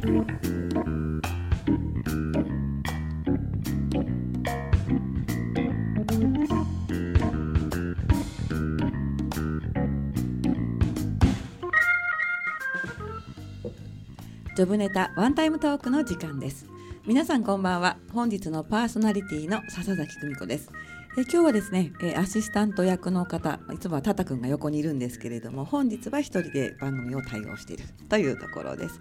[0.00, 16.64] ジョブネタワンタイムトークの時間です。
[17.06, 17.98] 皆さんこんばんは。
[18.14, 20.70] 本日のパーソナリティの笹崎久美子です。
[21.18, 28.98] え今日はですね、えアシスタント役の方いつもはタタ君が横にいるんですけれども本日は一人で番組を対応しているというところです。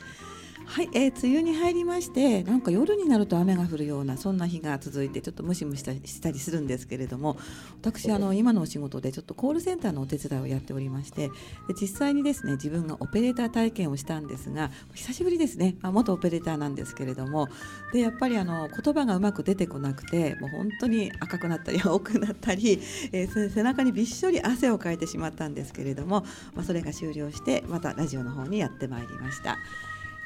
[0.65, 7.37] はい、えー、梅雨に入りましてなんか夜になると雨が降るようなそんな日が続いてちょっとムシムシしたりするんですけれども
[7.81, 11.29] 私あの今のお仕事でちょっとコールセンターのお手伝いをやっておりまして
[11.67, 17.47] で実際にですね自分がオペレーター体験をしたんですが久しぶりですね、まあ、元オペレーターなんですけれども
[17.91, 22.79] でやっぱりあの言葉がうまく出てこなくてもう本当に赤くなったり 青くなったり、
[23.11, 26.23] えー、背中にびっしょり汗をかいてしまったんですけれども、
[26.53, 29.57] まあ、それが終了してまたラジオの方にやってまいりました。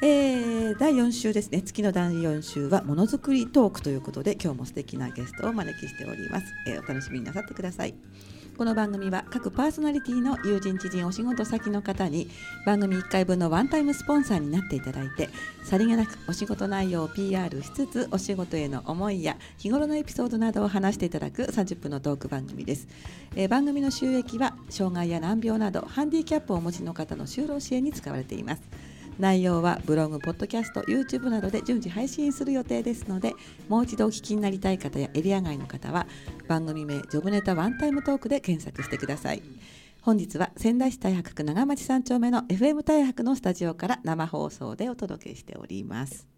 [0.02, 1.62] えー、第4週ですね。
[1.62, 7.94] 月の第4週はものづくりトークということで今日も素敵なゲストをお招きしております、えー、お楽しみになさってください。
[8.56, 12.28] この番組は各パーソナリティの友人知人お仕事先の方に
[12.64, 15.28] 番組1回分のワンタイムスポンサーになっていただいて
[15.64, 22.86] さりげなくお仕事内容を PR しつつお仕事への思いや日頃のエピソードなどを話していただく30分のトーク番組です、
[23.34, 28.93] えー、番組の収益は障害や難病などハンディキャップをお持ちの方の就労支援に使われています。
[29.18, 33.34] 内容はブログ、ポッドキャスト、YouTube などで順次配信する予定ですので
[33.68, 36.06] もう一度お聞きになりたい方やエリア外の方は
[36.48, 39.42] 番組名「ジョブネタワンタイムトーク」で検索してください。
[40.02, 46.33] 本日は仙台市太白区長町3丁目の FM 太白のスタジオから生放送でお届けしております。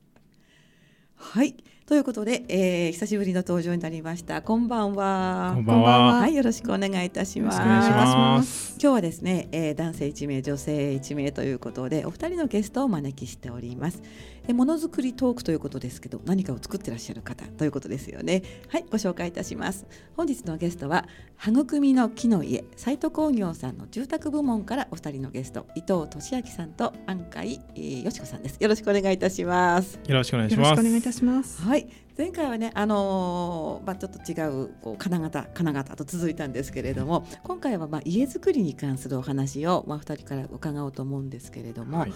[1.17, 4.43] はいということで、えー、久しぶりの登場になりました。
[4.43, 5.53] こんばんは。
[5.55, 6.15] こんばんは。
[6.15, 7.61] はい、よろしくお願いいたします。
[7.61, 14.03] ます今日はですね、えー、男性1名、女性1名ということで、お二人のゲストをお招きしております。
[14.49, 18.43] えものづくりトークということですけど、何かを作ってらっしゃる方ということですよね。
[18.69, 19.87] はい、ご紹介いたします。
[20.17, 21.07] 本日のゲストは、
[21.47, 28.57] 育みの木の家、斎藤工業さんの住宅部門からお二人のゲスト、伊藤俊明さんと安海、えー、よしこさんです。
[28.61, 29.99] よろしくお願いいたします。
[30.07, 30.69] よろしくお願いします。
[30.69, 31.63] よろしくお願いいたします。
[31.63, 32.07] はい。
[32.17, 42.13] 前回はね、あのー、まあ、ちょっと違うこう金型金型と続いたんですけれども今回はまあ家づくりに関するお話を、まあ、2人から伺おうと思うんですけれども、はい、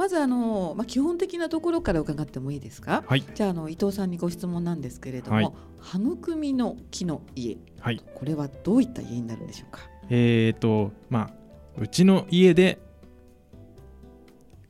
[0.00, 9.82] まずあの、まあ、基本的なところから伺ってもいいですか、はい、じゃああの伊藤さんにご質問なんですけれども、はい、育みの木の家、はい、これはどういった家になるんでしょうか？
[10.08, 11.30] えーとまあ、
[11.78, 12.80] うちの家で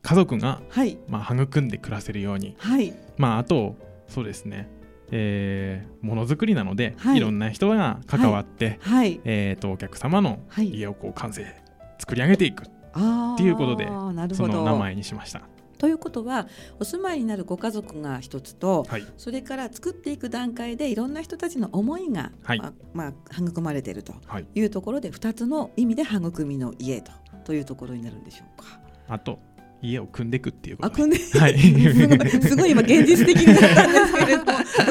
[0.02, 0.98] 家族が、はい。
[1.06, 2.92] まあ、育んで暮らせるように、はい。
[3.16, 3.76] まあ、あと
[4.08, 4.68] そうですね。
[5.12, 11.47] えー、ものづくりなので、はい、いろんな人が関わって、はい、えーと、お客様の家をこう完成、
[12.00, 12.64] 作り上げていく
[12.95, 13.87] っていうことで
[14.34, 15.43] その名前にしました。
[15.78, 16.47] ということは
[16.78, 23.12] お住まいになるご家族が一つと、はい、それから作っていく段階でいろんな人たちの思いが、はい、まあ、まあ、
[23.43, 24.12] 育まれていると
[24.55, 24.61] い。
[24.61, 27.12] うところで、はい、2つの意味で育みの家と
[27.45, 28.78] というところになるんでしょうか。
[29.09, 29.39] あと
[29.83, 31.59] 家を組んでいくっていうことあ組んで、はい、
[32.43, 34.39] すごい今現実的になったんですけれ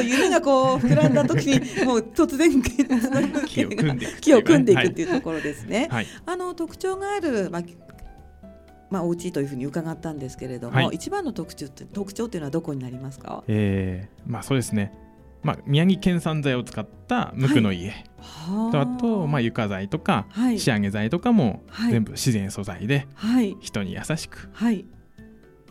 [0.02, 5.88] 夢がこう膨らんだ時に もう突然木を組んでいく木を組んでいくっていうところですね。
[5.90, 7.62] はい、あの特徴がある、まあ
[8.90, 14.92] まあ、お家というふうに伺ったんですけれども、はい、一番の特徴って特徴っていうのはどこになりますか、えーまあ、そうですね。
[15.42, 24.84] まあ、宮城県産材を使った無垢の家、はい、とあと、まあ、床材とか、はい、仕上げ材とかも全部自然素材で、はい、人に優しく、はい、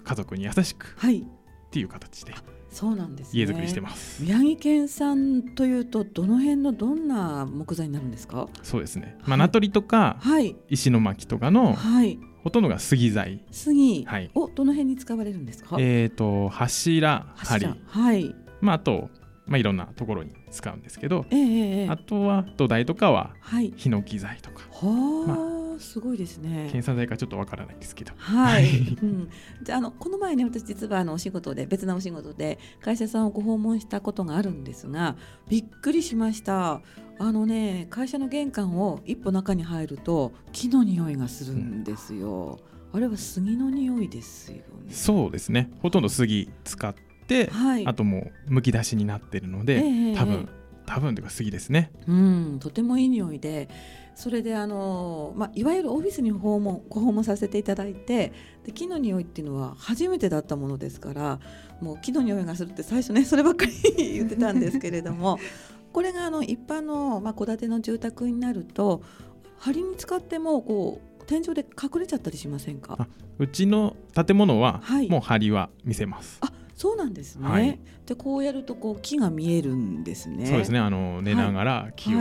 [0.03, 1.24] 家族に優しく、はい、っ
[1.69, 2.34] ていう形で。
[2.69, 4.22] そうなんです、ね、家作りしてます。
[4.24, 8.47] 宮城県産というとどの辺のどんな木材になるんですか？
[8.63, 13.44] そうですね、まあ、名取とか、はい、石巻とかの、はい、ほとんどが杉材。
[13.52, 15.78] 杉、はい、おどの辺に使われるんですか？
[15.80, 17.25] えっ、ー、と柱
[17.59, 17.75] 梁。
[17.88, 18.35] はい。
[18.62, 19.09] まあ、あと
[19.47, 23.34] まあ、いろんなところに使うんですけど、えー、あとは土台とかは
[23.78, 25.38] ヒノキ材とか、はい、まあ、
[25.80, 26.68] すごいですね。
[26.72, 28.14] 検査材かちょっとわからないんですけど。
[28.18, 28.70] はい、
[29.02, 29.30] うん、
[29.64, 35.16] じゃあのこの前ね私実はあのお仕事で別なお仕事で会社さんをご訪問したことがあるんですが
[35.48, 36.81] びっくりしました。
[37.22, 42.60] あのね会社の玄関を一歩中に入ると木の匂いがするんですよ、
[42.94, 44.64] うん、あれは杉の匂いですよね。
[44.90, 45.70] そうですね。
[45.82, 46.96] ほとんど杉使っ
[47.28, 50.50] て、はい、あともうむき出しになってるので、えー、多分
[50.90, 51.92] 多分というか杉ですね。
[52.08, 53.70] うん、とてもいい匂いで
[54.19, 58.33] それであの、まあ、いわゆるオフィスに訪問ご訪問させていただいて
[58.66, 61.39] で木の匂いっていうのは初めてだったものですから
[61.80, 65.39] もう木の匂いがするって最初ねそればっかり言ってたんですけれども
[65.94, 69.04] これがあの一般の戸、まあ、建ての住宅になると
[69.66, 73.07] 梁に使ってもこう天井で隠れちゃったりしませんか？
[73.38, 76.39] うちの建物は、もう梁は見せます。
[76.42, 80.45] あそうなんですね、はい、でこうやるとこう木が見えるんですね。
[80.45, 80.80] そうですね。
[80.80, 82.19] あの寝ながら木を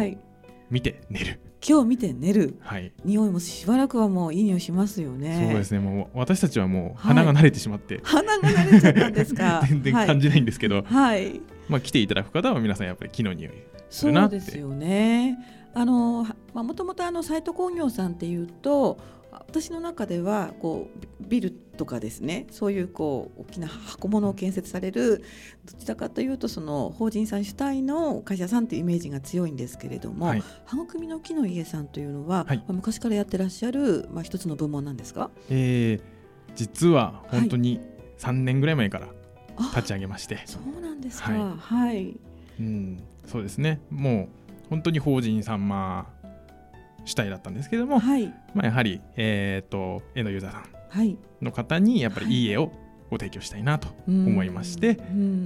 [0.70, 5.48] 見て寝る、木を見て寝る、はい、匂いもしばらくはもういい匂いしますよね。
[5.50, 5.80] そうですね。
[5.80, 9.62] もう私たちはもう鼻が慣れてしまって、鼻が慣れちゃったんですか？
[9.68, 13.52] 全然感じないんですけど、はい、まあ来ていただく方は皆さんやっぱり木の匂い
[13.90, 15.38] するなってそうですよね。
[15.74, 18.98] あのもともとあの斎藤工業さんっていうと
[19.32, 25.24] 私の中ではこうビルとかですねそういうこう大きな箱物を建設される
[25.64, 36.00] どちらかというとその法人さん主体の会社さんというイメージが強いんですけれども、はい、育みの木の家さんというのは、はい、昔からやってらっしゃる、まあ、一つの部門なんですか、えー、
[36.54, 37.80] 実は本当に
[38.18, 39.08] 3年ぐらい前から
[39.74, 41.32] 立ち上げまして、はい、そうなんですか。
[41.32, 42.16] はい、
[42.60, 43.80] うん、そうですね。
[43.90, 44.28] も
[44.66, 46.06] う本当に法人様
[47.08, 50.58] 主体だったんですけども、はい、まあ、やはり、えーと、絵のユーザーさ
[51.02, 52.46] んの方にやっぱりい。
[52.46, 52.70] い絵を
[53.10, 54.98] ご提供したいなと思いまして、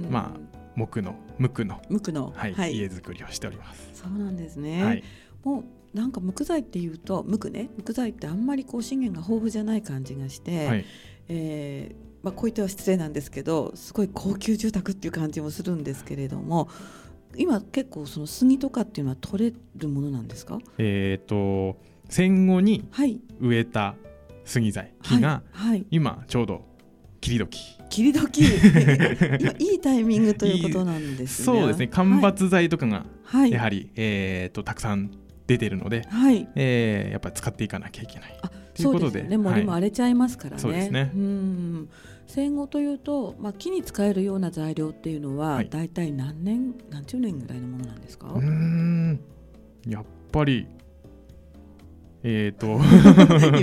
[0.09, 0.39] まあ、
[0.75, 3.89] 木の無垢の無垢の、はいはい、家作りをしております。
[3.93, 5.03] そうなんですね、はい、
[5.43, 5.63] も
[5.93, 10.85] うなんか木材っていうと無垢ね木材ってあんまりこう資源が豊富じゃない感じがして、はい、
[11.29, 16.69] えー、まあ、こういったは失礼なんですけどすごい高級住宅っていう感じもするんですけれども
[17.37, 20.59] 今結構その杉とかっていうのは取れるものなんですか？
[20.77, 21.77] えっ、と
[22.09, 22.85] 戦後に
[23.39, 23.95] 植えた
[24.45, 25.41] 杉材、木が、
[25.89, 26.65] 今ちょうど
[27.21, 27.59] 切り時。
[27.89, 28.43] 切り時。
[29.39, 31.45] 今いいタイミングということなんですね。
[31.45, 31.87] そうですね。
[31.87, 33.05] 間伐材とかが
[33.49, 35.11] やはり、はい、えーと、たくさん
[35.47, 36.47] 出てるので、はい。
[36.55, 38.39] えー、やっぱり使っていかなきゃいけない。
[38.75, 41.11] ということでで、ね、森も荒れちゃいますからね、そうですね。
[41.13, 41.89] うん
[42.27, 48.31] 戦後というと、まあ、木に使えるような材料っていうのは、はい、大体何年何十年ぐらいのものなんですか？
[48.33, 49.19] うん。
[49.87, 50.65] やっぱり
[52.23, 52.79] えっ、ー、と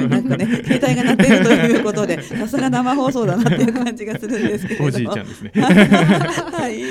[0.08, 5.52] なんかね携帯が鳴っているということで さすが生放送だなっていう感じがするんですけどおじいちゃんですね。
[5.56, 6.82] はい、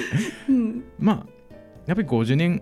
[0.50, 1.26] うん、まあ
[1.86, 2.62] やっぱり50年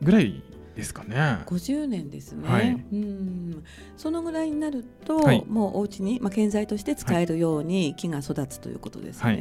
[0.00, 0.42] ぐらい
[0.76, 1.38] ですかね。
[1.46, 2.48] 50年ですね。
[2.48, 3.64] はい、うん。
[3.96, 9.24] そのぐらいになると、はい、もうお家にまあ建材として使えるように木が育つということですね。
[9.24, 9.36] はい、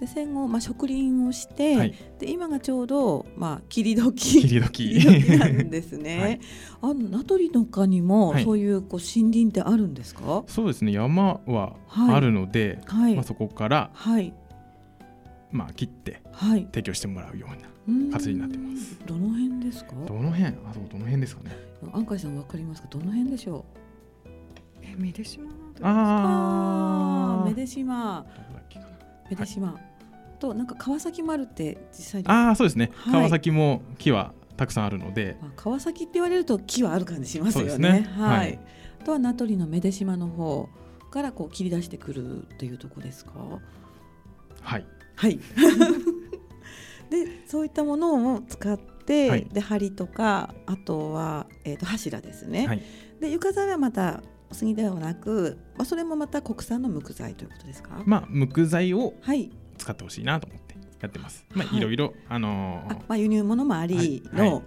[0.00, 4.42] で戦後まあ植林をして、はい、で今がちょうどまあ切り時。
[4.42, 5.38] 切り時。
[5.38, 6.40] なんですね。
[6.82, 10.42] あの名取の丘にもそういうこう森林ってあるんですか？
[10.48, 10.90] そうですね。
[10.92, 12.80] 山はあるので、
[13.14, 14.34] まあそこからはい
[15.54, 16.20] まあ切って
[16.72, 17.56] 提供してもらうような。
[18.12, 18.98] 形になってます。
[19.06, 19.92] どの辺ですか？
[20.06, 20.46] どの辺？
[20.46, 21.56] あ、そうどの辺ですかね。
[21.92, 22.88] 安海さんわかりますか？
[22.90, 23.64] どの辺でしょ
[24.26, 24.30] う？
[24.82, 25.48] え、目出島
[25.82, 28.26] ああ、目出島。
[29.30, 29.78] 目出島。
[30.40, 32.28] となんか川崎丸って実際に。
[32.28, 32.90] ああ、そうですね。
[33.12, 35.36] 川崎も木はたくさんあるので。
[35.54, 38.08] 川崎って言われると木はある感じしますよね。
[38.16, 38.58] はい。
[39.04, 40.68] とは名取の目出島の方
[41.10, 43.32] からこう切り出してくるというとこですか？
[44.62, 44.86] はい。
[45.16, 45.38] はい。
[47.10, 52.82] でそういったものを使って、はい、で梁とかあとは、えー、と柱ですね、はい、
[53.20, 54.22] で床材はまた
[54.52, 58.02] 杉ではなく、まあ、それもまた国産の木材ということですか？
[58.06, 59.14] まあ木材を
[59.76, 61.80] 使ってほしいなと思ってやってます、はい、まあい。
[61.80, 64.62] ろいろあのー、まあ輸入物もありの、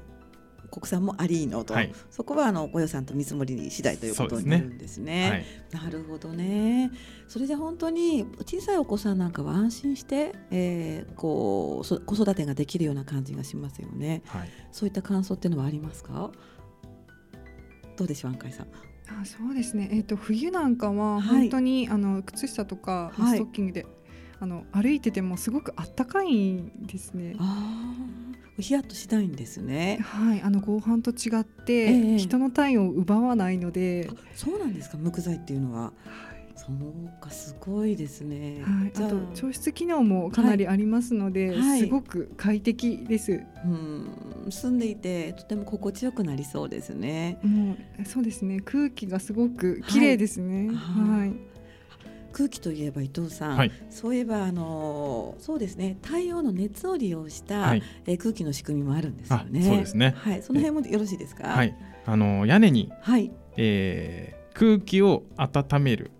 [0.71, 5.45] 国産もありのと、はい、そこはあのご予算と見積もり次第ということになるんですね。
[5.69, 6.91] すねはい、なるほどね。
[7.27, 14.21] それで本当に小さいお子さんなんかは安心して、えー、こう子育てができるような感じがしますよね。
[14.27, 16.31] はい、そういった感想っていうのはありますか？
[17.97, 18.67] どうでしょう、安海さん。
[19.09, 23.85] あそうですね、えーと、冬なんかは本当に、はい、あの靴下とか、ストッキングで
[24.39, 27.35] あの歩いててもすごくあったかいんですね。
[27.39, 27.93] あ
[28.59, 29.99] ヒヤッとしないんですね。
[30.01, 34.09] はい、あの合板と違って、えー、人の体温を奪わないので。
[34.33, 35.81] そうなんですか、木材っていうのは。
[35.81, 35.91] は
[36.33, 38.63] いそうかすごいですね。
[38.63, 43.43] はい、あと調湿機能もかなりありますので、はい、すごく快適です。
[43.63, 47.39] うん、住んでいてとても心地よくなりそうですね。
[47.43, 48.59] もうそうですね。
[48.61, 50.69] 空気がすごく綺麗ですね。
[50.73, 51.56] はい。
[52.37, 55.97] はい空気といえば伊藤さん、はい、そういえばあのそうですね。
[56.03, 59.63] 太陽の熱を利用した、はい、え空気の仕組みもあるんですよね。
[59.63, 60.13] そうですね。
[60.15, 61.47] はい、その辺もよろしいですか？
[61.47, 61.75] はい、
[62.05, 63.31] あの屋根に、はい。
[63.55, 66.11] えー、空気を温める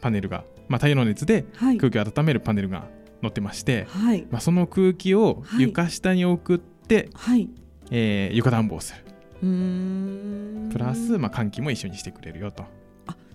[0.00, 1.44] パネルが、まあ太陽の熱で
[1.78, 2.88] 空気を温めるパネルが
[3.20, 7.48] 載ってまして、はい、まあその空気を床下に送って、はい、
[7.92, 9.04] えー、床暖房する。
[9.44, 10.68] うん。
[10.72, 12.64] プラス、まあ、換気も一緒にしてくれるよと。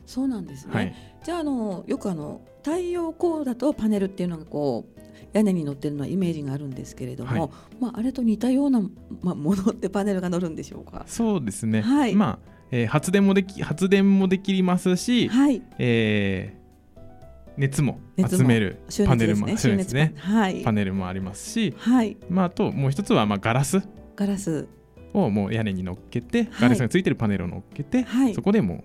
[0.05, 4.99] そうなんですね、はい、じゃああのよくあの太陽光だとパネルっていうのがこう
[5.33, 8.81] 屋根に乗ってるのはイメージがあるんですけれども、はい、まあ、あれと似たような、
[9.21, 11.03] まあ、ものってパネルが乗るんでしょうか？
[11.07, 15.61] そうですね、はい、まあえー、発電もでき発電もできますし、はい。
[15.77, 20.13] えー、熱も集めるパネルも、ねね。
[20.17, 22.17] はい、パネルもありますし、はい。
[22.29, 23.83] まあ、あともう一つはまあガラス。
[24.15, 24.67] ガラス。
[25.13, 28.83] をもう屋根に乗っけて、ガラスがついてるパネルを乗っけて、はい、そこでもう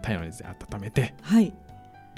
[0.00, 1.52] 太陽の熱で温めて、はい、い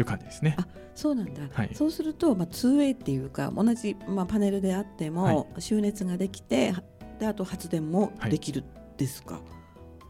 [0.00, 0.56] う感じですね。
[0.58, 6.74] あそうなんだ、はい、そうすると、まあ、2way っていうか同じ、まあ、パネルであっても、収熱ができて
[7.18, 8.64] であと発電もできる
[8.98, 9.40] ですか、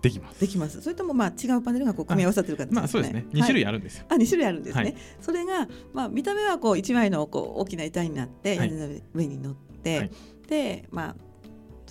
[0.02, 0.40] できます。
[0.40, 0.82] できます。
[0.82, 3.24] それともまあ違うパネルがこう組み合わさってるか、ね、まあそうですね。
[3.32, 4.06] 二種類あるんですよ。
[4.08, 4.82] はい、あ二種類あるんですね。
[4.82, 10.10] はい、それがまあ見た目はこう一枚のこう大きな板になって屋根の上に乗って、はい、
[10.48, 11.16] でまあ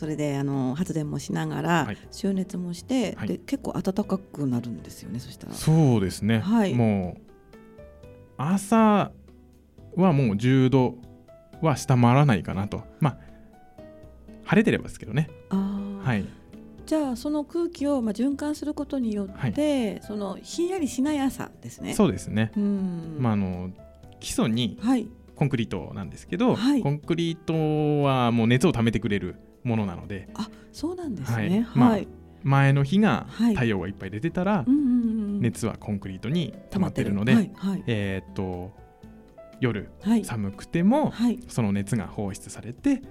[0.02, 5.20] それであの発電もしながら、収熱もして、で結構暖かくなるんですよね。
[5.20, 5.54] そしたら。
[5.54, 6.40] そうですね。
[6.40, 6.74] はい。
[6.74, 7.22] もう
[8.36, 9.12] 朝
[9.96, 10.96] はもう10度
[11.62, 12.82] は下回らないかなと。
[13.00, 13.18] まあ
[14.44, 15.30] 晴れてればですけどね。
[15.52, 16.26] はい。
[16.88, 21.94] じゃあその空気をまあ循環することによって、はい、そのひんやりしない朝ですね。
[21.94, 22.52] そうですね。
[23.20, 23.70] まああの
[24.20, 24.80] 基礎に
[25.36, 31.66] コンクリートなんですけど、はい、コンクリートはもう熱をためてくれるものなので、あそうなんですね。
[31.70, 31.80] はい。
[31.80, 32.00] まあ、
[32.44, 37.52] 前の日が太陽がいっぱい出てたら、熱はコンクリートに溜まってるので、
[37.88, 38.72] えっと
[39.60, 39.90] 夜、
[40.24, 41.14] 寒くても、
[41.48, 43.02] その熱が放出されて、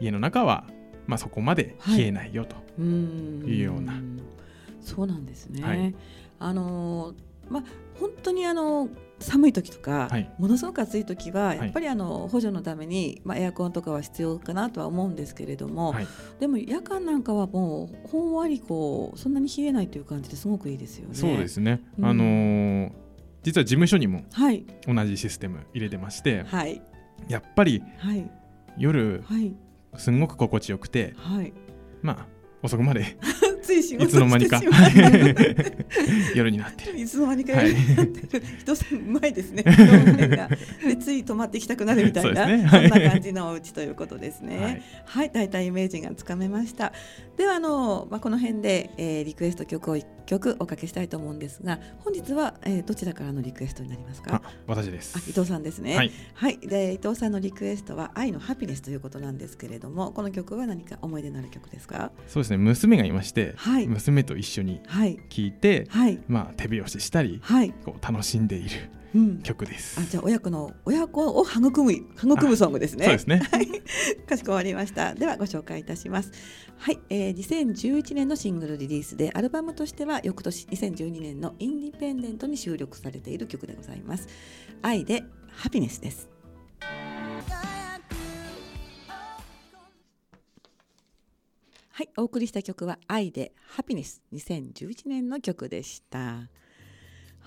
[0.00, 0.64] 家の中は
[1.06, 3.94] まあそこまで冷えないよというような。
[4.80, 5.62] そうなんですね。
[5.62, 5.94] はい、
[6.38, 7.14] あの
[7.48, 7.64] まあ
[7.98, 8.88] 本当にあの
[9.18, 16.06] 寒い時とか、はい、ものすごく暑い時はやっぱりあの補助のために、まあ、エアコンとかは必要かなとは思うんですけれども、はい、
[16.38, 21.14] でも夜間なんかはもうほんわりこうそんなに冷えないという感じですごくいいですよね。
[21.14, 22.92] そうですね、うん、あのー、
[23.42, 24.24] 実は事務所にも
[24.86, 26.82] 同じシステム入れてまして、はい、
[27.28, 27.82] やっぱり
[28.76, 29.54] 夜、はい。
[29.98, 31.52] すんごく心地よくて、はい、
[32.02, 32.26] まあ
[32.62, 33.16] 遅くまで
[33.66, 34.60] ついいつの間にか。
[36.34, 36.98] 夜になってる。
[36.98, 39.64] いつの間にか夜になってる、はい、人さんうまいですね。
[40.86, 44.82] でつい泊まってきたくなるみたいなそ、ね,、んな感じのお家ということですね。
[45.04, 45.30] はい。
[45.32, 46.92] 大体、イメージがつかめました。
[47.36, 54.42] ではあの、まあ、この辺で、えー、リクエスト曲を1曲おかけしたいと思うんですが本日は、えー、どちらからのリクエストになりますか？
[54.66, 55.18] 私です。
[55.30, 55.96] 伊藤さんですね。
[55.96, 62.10] はい、はい、で伊藤さんのリクエストは愛のハピネスということなんですけれどもこの曲は何か思い出のある曲ですか？
[62.26, 62.56] そうですね。
[62.56, 68.90] 娘がいまして、はい、娘と一緒に聴いて、はい、まあ手拍子したり、はい、こう楽しんでいる
[69.42, 69.98] 曲です。
[69.98, 73.04] うん、あじゃあ親子の親子を育む育むソングですね。
[73.04, 73.42] そうですね。
[73.50, 73.68] はい、
[74.26, 75.14] かしこまりました。
[75.14, 76.32] ではご紹介いたします。
[76.78, 84.28] はい、えー、2011年のシングルリリースでアルバムとしては翌年2012年のインディペンデントに収録されている曲でございます。
[84.82, 86.28] 愛でハピネスです。
[91.96, 96.50] はい、お送りした曲は「愛でハピネス」2011年の曲でした。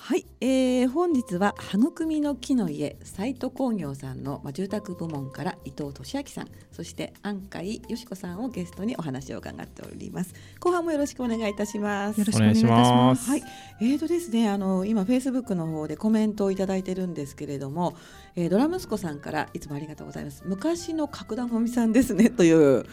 [0.02, 10.34] はい、えー、本日は育みの木の家斎藤工業さんの、まあ、住宅部門から伊藤俊明さんそして安海よし子さんをゲストにお話を伺っております。
[10.60, 12.20] 後半もよろしくお願いいたします。
[12.20, 13.30] よろしくお願いします。
[13.30, 13.44] はい
[13.82, 17.96] えーとですねあの今フェイスブックの方でコメントをいただいてるんですけれども、
[18.36, 20.44] えー、ドラ息子さんからいつもありがとうございます。
[20.46, 22.86] 昔の角田もみさんですねという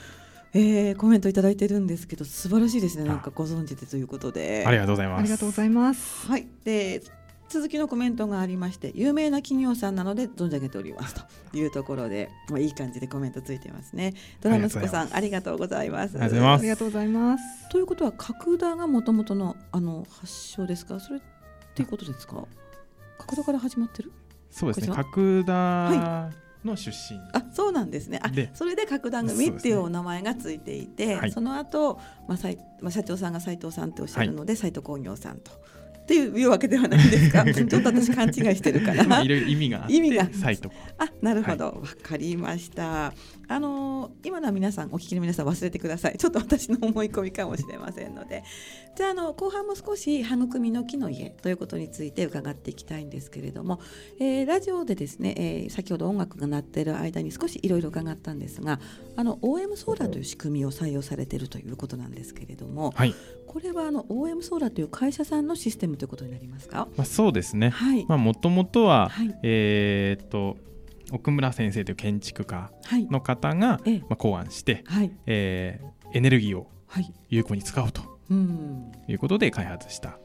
[0.55, 3.05] えー、コメントいただいてるんですけど素晴らしいですね。
[3.05, 4.65] なんかご存知でということで。
[4.67, 5.21] ありがとうございます。
[5.21, 6.27] ありがとうございます。
[6.27, 6.47] はい。
[6.65, 7.03] で
[7.49, 11.15] 続きのコメントがありまして有名な企業さんなので存じ上げております。
[11.15, 14.15] というところでもういい感じでコメントついてますね。
[14.41, 16.19] ドラ息子さんありがとうございます。
[16.19, 16.33] あり
[16.67, 17.69] がとうございます。
[17.69, 20.99] ということは角田がもともとのあの発祥ですか？
[20.99, 21.21] それっ
[21.75, 22.45] ていうことですか？
[23.19, 24.11] 角田から始まってる？
[24.51, 24.97] そうですね。
[24.97, 27.21] 角田、はいの出身。
[27.33, 28.21] あそうなんですね。
[28.23, 35.51] あそれで角田組っていうお名前がついていてそ、ねはい、その後、まあさいまあ社長さんが斉藤さんっておっしゃるので、はい、斉藤工業さんと。
[36.07, 37.45] っていうわけではないんですか？
[37.53, 39.23] ちょっと私勘違いしてるから。
[39.23, 40.71] いろいろ意味が意味がサイト。
[40.99, 43.13] あ、なるほど、わ、はい、かりました。
[43.49, 46.17] あのー、今のは皆さんお聞きの皆さん忘れてください。
[46.17, 48.45] ちょっと私の思い込みかもしれませんので。
[48.97, 53.79] じゃああの後半も少し育みの木の家ということについて伺っていきたいんですけれども、
[54.19, 58.81] えー、ラジオでですね、えー、先ほど音楽が鳴っている間に少しいろいろ伺ったんですが、
[59.17, 63.15] あの OM ソーラーという仕組みを採用されているということなんですけれども、はい、
[63.47, 66.89] これはあの OM ソーラーという会社さんのシステムということになりますか？
[66.97, 67.71] まあそうですね。
[67.71, 68.05] はい。
[68.07, 70.57] まあもともとは、はい、えー、っと
[71.13, 72.71] 奥村先生という建築家
[73.11, 76.69] の方が、はい、まあ考案して、はい、えー、エネルギーを
[77.29, 78.03] 有効に使うと、
[79.09, 80.19] い、うことで開発した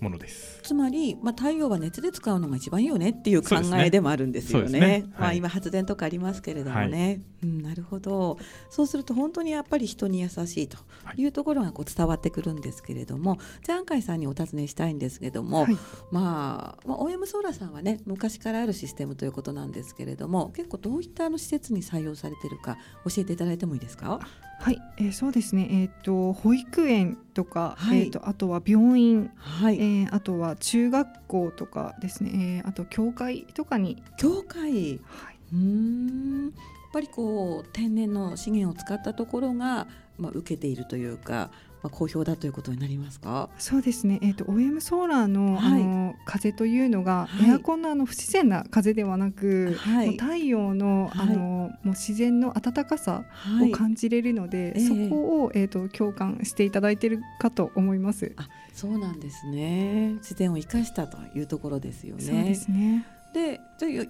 [0.00, 0.61] ものです。
[0.62, 4.78] つまり、まあ、太陽は熱で使うのが一番いいよねっていう考えでもあるんですよね。
[4.78, 4.80] ね。
[4.80, 8.38] ねまあ、今発電とかありますけれどもね、はい、うん、なるほど。
[8.70, 10.78] そうすると本当にやっぱり人に優しいと
[11.16, 11.26] い。
[11.26, 15.76] うところがこう伝わってくるんですけれども、じゃあ安海さんにお尋ねしたいんですけれども、はい、
[16.10, 24.20] まあ、まあ、OM ソーラーさんはね昔からあるシステムということなんですけれども結構どういったあの施設に採用されているか教えていただいてもいいですか？
[24.60, 25.66] はい、えー、そうですね。
[25.72, 32.62] えっ、ー、と保育園とか、はい、えっ、ー、とあとは病院、はい、えー、あとは中学校とかですね。
[32.62, 34.02] えー、あと教会とかに。
[34.18, 35.00] 教会？
[35.04, 35.38] はい。
[35.52, 36.52] うんやっ
[36.92, 39.86] ぱりこう天然の資源を使ったところが
[40.18, 41.50] まあ受けているというか、
[41.82, 43.50] まあ、好評だということになりますか？
[43.58, 53.24] そうですね、えーと、OM ソーラーの,、あの風というのが、エアコンのあの不自然な風ではなく、はい、太陽のあの、もう自然の暖かさ
[53.60, 58.32] を感じれるので、そこを、えーと、共感していただいているかと思います。
[58.36, 60.12] あそうなんですね。
[60.14, 62.22] 自然を生かしたというところですよね。
[62.22, 63.04] そうですね。
[63.34, 63.60] で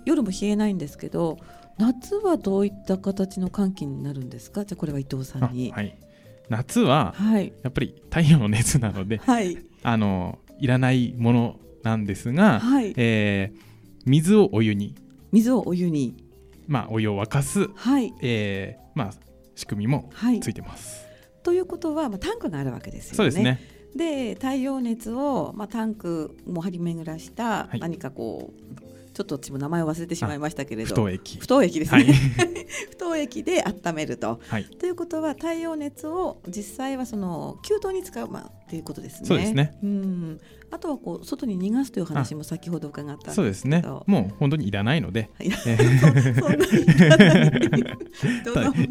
[0.05, 1.39] 夜も冷えないんですけど
[1.79, 4.65] 夏はどういった形の寒気になるんですか？
[4.65, 5.73] じゃあこれは伊藤さんに。
[5.73, 5.97] はい
[6.53, 7.15] 夏は
[7.63, 13.61] やっぱり太陽の熱なので、はい、あのいらないものなんですが、はい、えー、
[14.07, 14.95] 水をお湯に。
[15.33, 16.15] 水をお湯に、
[16.69, 18.13] まあ、お湯を沸かす、はい。
[18.21, 19.13] えーまあ、
[19.55, 20.11] 仕組みも
[20.43, 21.07] ついてます。
[21.07, 23.17] はい、ということは、まあ、タンクがあるわけですよね。
[23.17, 23.61] そうですね。
[23.97, 32.13] で太陽熱を、まあ、タンクも張り巡らした何かこう、ちょっと私も名前を忘れてしまいましたけれど不凍液不凍液ですね、はい、
[32.91, 39.29] 不凍液で温めると、はい、ということは太陽熱を実際はその給湯に使う、まあ、っていうことですね。
[39.29, 39.77] そうですね。
[39.83, 40.41] うん。
[40.71, 43.85] あとはこう外に逃がすという話も先ほど伺ったそうですね。
[44.07, 45.29] もう本当にいらないので、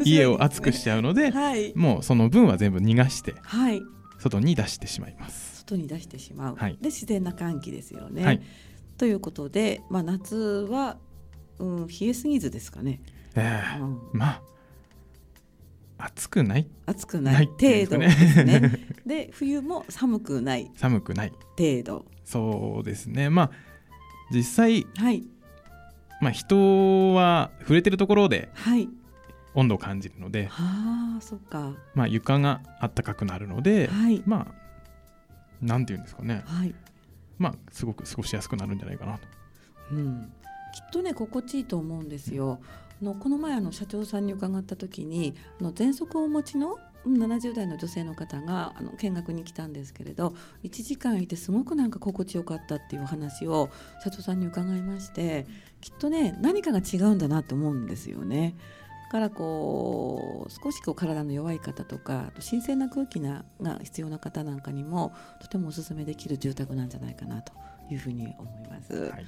[0.04, 3.82] 家を熱くしちゃうので、はい、もうその分は全部逃がして、はい、
[4.20, 5.52] 外に出してしまいます。
[5.62, 8.42] 外に出してしまう、はい、で自然な換気ですよね、はい
[8.98, 10.36] ということで、まあ、夏
[10.70, 10.98] は、
[11.58, 13.00] うん、冷えすぎずですかね。
[13.34, 14.42] えー、うん、まあ
[15.98, 18.72] 暑くない暑くない程度ですね。
[19.06, 22.04] で冬も寒くない寒くない程度。
[22.24, 23.30] そうですね。
[23.30, 23.50] まあ
[24.32, 25.22] 実際、はい、
[26.20, 28.88] まあ人は触れてるところで、はい、
[29.54, 31.74] 温度を感じるので、はあ、そっか。
[31.94, 34.62] まあ床があったかくなるので、はい、まあ
[35.64, 36.42] なんていうんですかね。
[36.46, 36.74] はい。
[37.42, 39.26] まあ、すごく過ごしやすくなるんじゃないかなと。
[39.90, 40.32] うん、
[40.72, 42.60] きっとね心地いいと思うんですよ。
[43.00, 53.70] うん、のこの前あの社長さんに伺った時にあの喘息をお持ちの70代の女性の方があの見学に来たんですけれど1時間いてすごくなんか心地よかったっていうお話を
[54.04, 55.46] 社長さんに伺いまして
[55.80, 58.54] きっとね何かが違うんだなと思うんですよね。
[59.12, 67.52] からこう少しこう体の弱い方とか新鮮な空気なが必要な方なんかにもとてもおすすめできる住宅なんじゃないかなと
[67.90, 68.94] いうふうに思います。
[68.94, 69.26] はい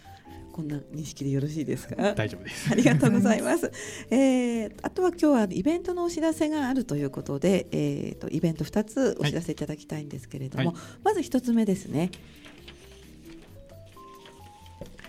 [0.52, 2.14] こんな認識でよろしいですか？
[2.14, 2.70] 大丈夫です。
[2.70, 3.72] ありがとうございます。
[4.10, 12.12] えー、あとは今日はイベントのお知らせがあるということで、えっ、ー、とイベント2つお知らせいただきたいんですけれども、はい、まず1つ目ですね。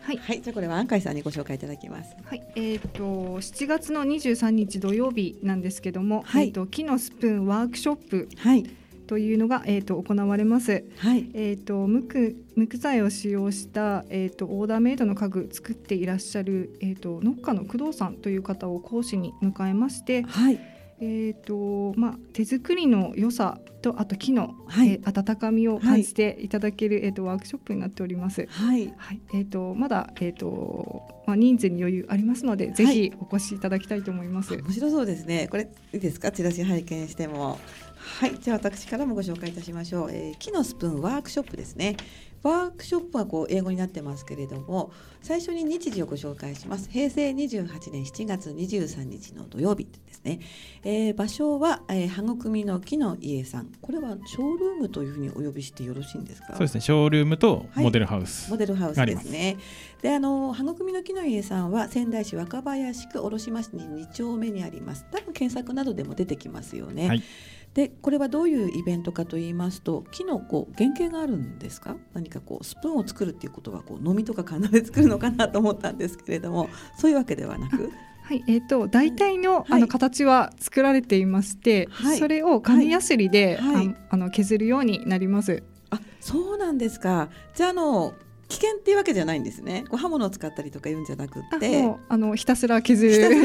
[0.06, 2.16] はい、はい、じゃあこれは安海さんにご紹介いただきます。
[2.24, 3.04] はい、えっ、ー、と
[3.40, 8.30] 7月の23日土曜日なんですけども、はい、えっ、ー、と木のスプーンワークショップ。
[8.38, 8.64] はい。
[9.08, 10.84] というのが、えーと、行われます。
[10.98, 20.60] はい、えっ、ー、と無垢無垢材を使用した、えーと、オーダーメイドの家具作っていらっしゃる、えーと、農家の工藤さんという方を講師に迎えまして、はい、
[21.00, 28.48] えーとまあ、手作りの良さとあと木の、はい、えー、温かみを感じていただける、はい、えーと、ワークショップになっております。
[28.50, 34.56] はい、はい、えーと、まだ、えーとまあ、人数に余裕ありますので、ぜひお越しいただきたいと思います。
[34.56, 35.48] 面白そうですね。
[35.52, 36.32] これいいですか？
[36.32, 37.60] チラシ拝見しても。
[37.96, 40.12] はい、じゃあ私からもご紹介いたしましょう。
[40.12, 41.98] えー、木のスプーンワークショップですね。
[42.46, 44.92] ワークショップはこう英語になってますけれども
[45.24, 46.88] 最初に日時をご紹介します。
[46.92, 50.40] 平成28年7月23日の土曜日ですね、
[50.84, 53.72] えー、場所は、えー、育みの木の家さん。
[53.82, 56.50] これはショールームというふうにお呼びしてよろしいんですか？
[56.50, 56.82] そうですね。
[56.82, 59.58] ショールームとモデルハウス、はい、モデルハウスですね。
[60.04, 65.08] であの育みの木の家さんは仙台市若林区卸間市に2丁目にあります。
[65.12, 67.24] 多分検索などでも出てきますよね、はい
[67.76, 71.98] でこれはどういうイベントかと言いますと木のこう原型があるんですか？
[72.14, 77.92] 何かこうスプーンを作るっていうことはこう飲みとかカナで作るのかなと思ったんですけれども そういうわけではなく？
[78.24, 85.62] はい、えっ、ー、と大体の、はい、あの形は作られていまして、はい、それを紙やすりで、はい、あの削るようになります。
[85.90, 87.30] あ、そうなんですか。
[87.56, 88.14] じゃあの
[88.48, 89.86] 危険っていうわけじゃないんですね。
[89.90, 93.40] こう刃物を使ったりとか言うんじゃなくて、あのひたすら削る。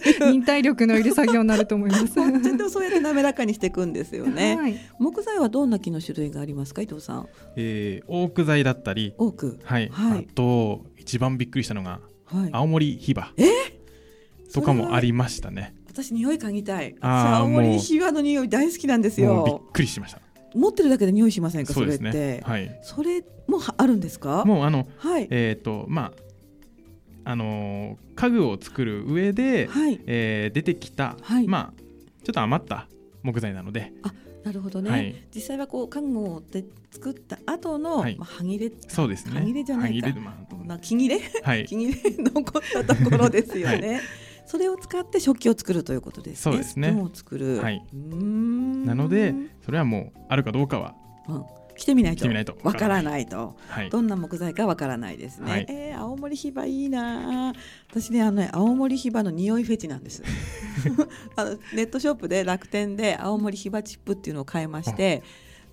[0.30, 2.14] 忍耐力のいる作業になると思います。
[2.14, 4.56] 全然そうやって滑らかにしていくんですよね。
[4.56, 7.26] はい、木材はどんな木の種類がありますか伊藤さん？
[7.56, 13.32] えー、オーク材だったり、オーク、はい、はい、あと一番びっくりしたのが、はい、青森ヒバ。
[13.36, 13.46] え？
[14.52, 15.74] とかもありましたね。
[15.88, 16.94] 私匂い嗅ぎたい。
[17.00, 19.44] 青森ヒバの匂い大好きなんですよ。
[19.46, 20.20] びっくりしました。
[20.54, 24.44] 持ってるだけで匂いしませんかそれって、はい、それもあるんですか？
[24.46, 26.12] もうあの、はい、えっ、ー、とまあ
[27.28, 31.82] あの家具を作る上で、はい、えー、出てきた、はい、まあ
[32.24, 32.88] ちょっと余った
[33.22, 33.92] 木材なので。
[34.02, 34.14] あ
[34.44, 39.40] なるほどね、はい、実際はこう家具をで作った後の、はい、まあ、歯切れそうですね。
[39.40, 40.08] 歯切れじゃないか、
[40.64, 44.00] まあ、木切れ、はい、 木切れ残ったところですよね、
[44.46, 46.52] それを使って食器を作るということですね。
[46.52, 46.92] そうですね。
[46.92, 47.58] を作る。
[47.58, 47.84] はい。
[47.92, 49.34] なので
[49.66, 50.94] それはもうあるかどうかは、
[51.28, 51.44] うん、
[51.78, 52.28] 来てみないと
[52.64, 55.50] わからないと、はい、どんな木材かわからないですね。
[55.50, 57.54] はい、えー、青森ヒバいいな。
[57.88, 60.24] 私ねあのね青森ヒバの匂いフェチなんです。
[61.36, 65.22] あのネットショップで楽天で青森ヒバチップっていうのを買いまして。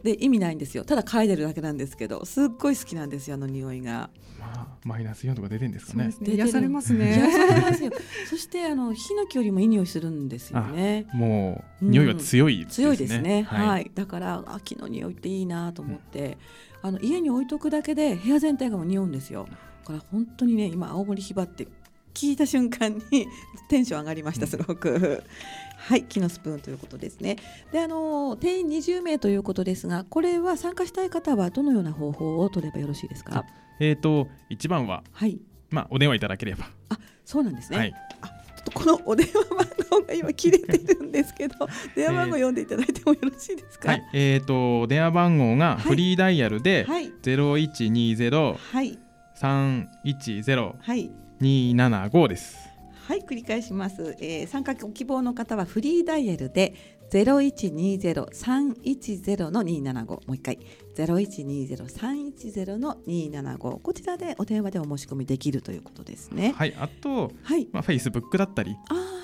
[0.06, 4.10] で意味ないんですよただ嗅いでるだけなんですけどすっごい好きなんですよあの匂いが。
[4.40, 6.14] まあ、マイナス4とか出てるんですかね。
[6.20, 7.16] ね癒されますね。
[7.18, 7.92] 癒されますよ。
[8.30, 11.08] そしてあのヒノキよりもいい匂いするんですよね。
[11.14, 13.44] もう、匂いが強い、ねうん、強いですね。
[13.44, 16.38] はい、はい、だから秋の匂いっていいなと思って、
[16.84, 19.48] うん、あの家に置いとくだけで部屋全体がもう匂うんですよ。
[19.50, 21.68] だから本当にね今青森ヒバって
[22.16, 23.28] 聞いた瞬間に
[23.70, 25.24] テンション上がりましたすごく。
[25.78, 27.36] はい木のスプーンということですね。
[27.72, 33.46] であの定員20名ということですがこれは参加したい方はどのような方法を取ればよろしいですか？
[33.80, 35.38] えっ、ー、と一番は、はい、
[35.70, 36.70] まあお電話いただければ。
[36.90, 41.56] あそうなんですね、はい、あちょっとこのお電話番号が今切れてるんですけど
[41.96, 48.98] 電話番号読んでいただいてもよろしいですか、はい、えっ、ー、と電話番号がフリーダイヤルで、はい、0120はい
[49.40, 51.12] 310はい。
[51.42, 52.70] 275です。
[53.08, 56.74] はい繰り返します、えー、参加ご希望の方はフリーダイヤルで
[57.12, 60.58] 0120-310の275もう一回。
[60.96, 66.56] 0120-310の275こちらでお電話でお申し込みできるということですね。
[66.58, 67.68] はいあと、はい。
[67.72, 68.76] まあ、Facebook だったり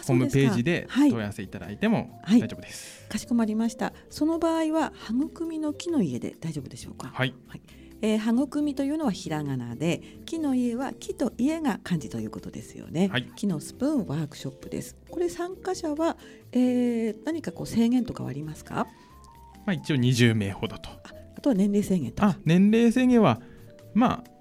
[0.06, 3.94] ホームページで問い合わせいただいても大丈夫です、はい、かしこまりました。
[4.12, 7.08] その場合は育みの木の家で大丈夫でしょうか？
[7.08, 7.62] はい、はい
[8.02, 14.96] えー、育みというのはひらがなで木の家は木と家が漢字ということですよね、はい、木のスプーンワークショップです。
[15.10, 16.18] これ参加者は、
[16.52, 18.88] えー、何かこう制限とかはありますか？
[19.66, 20.90] まあ一応20名ほどと。
[21.38, 23.40] あとは年齢制限とあ年齢制限は
[23.94, 24.32] まあ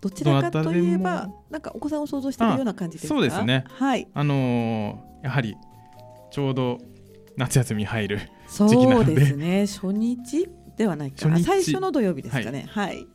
[0.00, 3.14] どちらかといえばなんかお子さんを想像しているような感じですか？
[3.14, 3.64] そうですね。
[3.68, 4.06] はい。
[4.14, 5.56] あのー、やはり
[6.30, 6.78] ちょうど
[7.36, 9.06] 夏休み入る時期なので。
[9.06, 9.66] そうですね。
[9.66, 11.38] 初日ではないか。
[11.40, 12.66] 最初の土曜日ですかね。
[12.70, 13.06] はい、はい、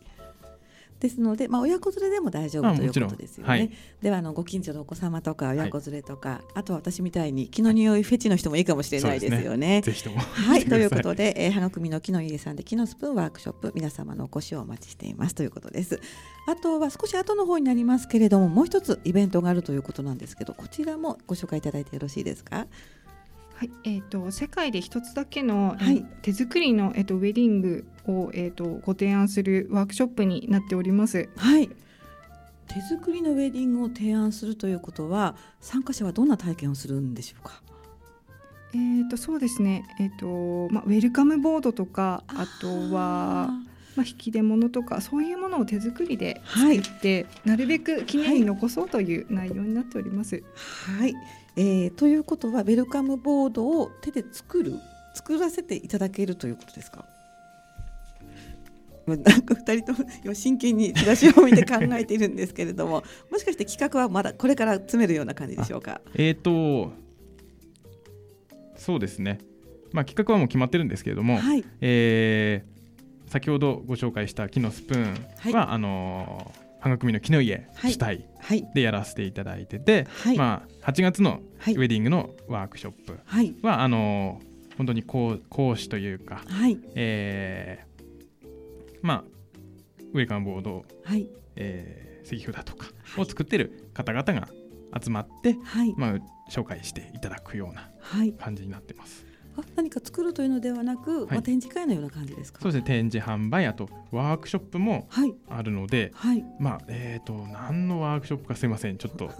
[1.03, 3.69] ですので、まあ、親子連れでも大丈夫ということですよね、はい、
[4.01, 9.67] ではあのご近所のお子様とか親子連れとか、はい、あと私みたいに気の匂いフェチの人もいいかもしれないですよね。
[9.77, 10.65] ねぜひとも はい。
[10.65, 15.99] ということで、えー、花組の木の家さんで木のスプーンワークショップ皆様のお越しをお待ちしていますということです。
[16.47, 22.67] あとは少し後の方になりますけれどももう一つイベントがあるということなんですけどこちらもご紹介いただいてよろしいですか？
[23.55, 31.29] はいえーと、世界で一つだけの、はい、手作りの、えーと、ウェディングを、えーと、ご提案するワークショップになっております。
[31.37, 31.69] はい。
[32.67, 37.61] 手作りのウェディングを提案するということは参加者はどんな体験をするんでしょうか？
[38.73, 43.51] えーとそうですね、えーとまあ、ウェルカムボードとかあとは
[43.95, 50.41] まあ、引き出物とかそういうものを手作りで作って、はい、なるべく記念に残そうという内容になっております。
[50.97, 51.13] はい、
[51.55, 54.73] えー、ということはウェルカムボードを手で作る
[55.13, 57.05] 作らせていただけるということですか？
[59.05, 66.01] なんか2人とも今真剣にチラシを見て考えているんですけれども もしかして企画はまだこれから詰めるような感じでしょうか？
[66.15, 66.93] えっ、ー、と
[68.75, 69.39] そうですね。
[69.91, 78.27] まあ企画はもう決まってるんですけれども、はい、えー、先ほどご紹介した木のスプーンは、はい、あのー半組の木の家主体
[78.73, 84.41] でやらせていただいてて、はい、まあ、8月のウェディングのワークショップは、はい、あの
[84.77, 89.23] 本当に講講師というか、はい、えー、まあ、
[90.11, 91.29] ウェルカムボード、はい。
[91.55, 94.49] えー、石札とかを作ってる方々が
[95.01, 95.93] 集まって、はい。
[95.95, 96.13] まあ、
[96.51, 97.89] 紹介していただくような
[98.37, 99.25] 感じになってます。
[99.75, 102.59] 何か作るというのではなく、はい、まあ、展示会のような感じですか？
[102.61, 105.07] そうですね展示販売あとワークショップも
[105.49, 109.31] あるので、はい、まあえっ、ー、と何のワークショップかすいませんちょっと。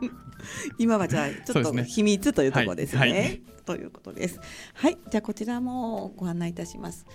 [0.78, 4.40] 今はじゃあちょっと秘密というところですね、はい、ということです。
[4.74, 4.98] はい。
[5.10, 7.06] じゃあこちらもご案内いたします、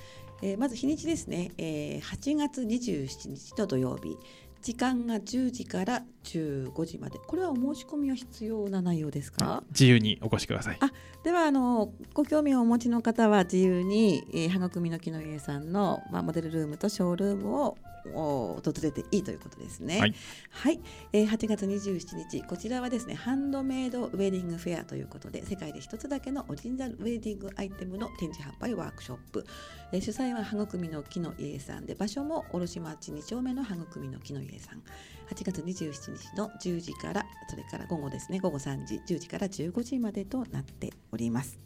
[0.41, 4.17] えー、まず日にちですね、えー、8月27日の土曜日。
[4.61, 7.19] 時間が10時から15時まで。
[7.19, 9.63] これはお申し込みは必要な内容ですか？
[9.71, 10.77] 自由にお越しください。
[10.79, 10.91] あ
[11.23, 17.77] ではあのご興味をお持ちの方は自由に、えー、羽組の木の家さんの、まあ、モデルルームとショールームを
[18.13, 19.99] 訪れていいということですね。
[19.99, 20.15] はい、
[20.49, 20.79] はい、
[21.13, 29.45] えー、8月27日こちらはですねハンドメイドウェディングフェアということで世界で一つだけのオリジナルウェディングアイテムの展示販売ワークショップ、
[29.93, 34.83] えー、主催は羽組の木の家さんで場所も卸町2丁目の羽組の木の家さん。
[35.33, 41.59] 8月27日の10時からそれから午後ですね午後3時10時から15時までとなっております。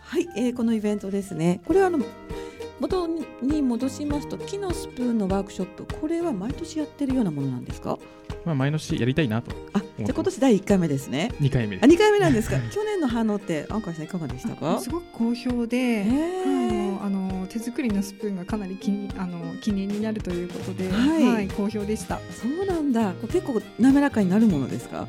[0.00, 1.98] はい、えー、このイベントですねこれはあの
[2.80, 3.06] 元
[3.42, 7.98] に戻しますと木のスプーンのワークショップこれは毎年やってるようなものなんですか？
[8.44, 11.30] まあ毎年やりたいなとあじゃあ今年第1回目ですね。
[11.40, 11.76] 2回目。
[11.76, 12.56] あ2回目なんですか？
[12.70, 14.80] 去年の反応って安海さんいかがでしたか？
[14.80, 22.18] すごく好評で、はい、あの手作りのスプーンがかなりきあの記念になるということで、はい、はい、好評でした。
[22.32, 23.12] そうなんだ。
[23.30, 25.06] 結構滑らかになるものですか？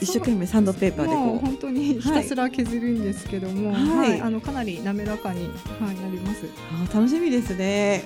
[0.00, 5.48] 一生懸命サンドペーパーでこう本当にひたすら削るんですけども、はい、はい、あのかなり滑らかに、
[5.80, 6.46] はい、なります。
[6.90, 8.02] あ楽しみですね。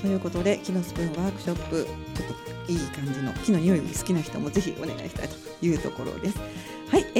[0.00, 6.38] ということで木のスプーンワークショップちょっといい感じの木の匂いが好きな人もぜひお願いしたいというところです。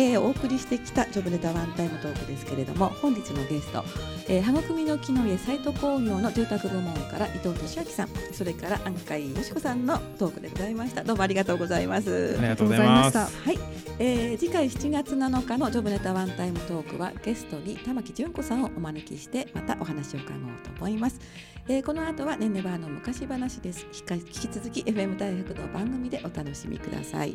[0.01, 3.85] はい、えー、お送りしてきたジョブネタワンタイムトークですけれども本日のゲスト、
[4.29, 11.05] えー、羽組の木の家サイト工業の住宅部門から伊藤俊明さんそれから安海よし子さんのトークでございました。
[11.05, 12.37] どうもありがとうございます。
[12.39, 13.19] ありがとうございます。
[13.19, 13.59] はい、
[13.99, 21.21] えー、次回7月7日のジョブネタワンタイムトークはゲストに玉木純子さんをお招きしてまたお話を伺おうと思います、
[21.69, 23.87] えー、この後はねんねばーの昔話です。
[23.93, 27.35] 引き続き FM 大学の番組でお楽しみください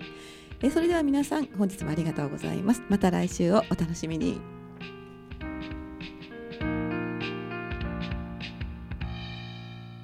[0.61, 2.81] えそれでは皆さん本日もありがとうございます。
[2.89, 4.39] また来週をお楽しみに。